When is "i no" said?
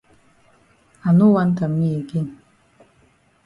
1.07-1.27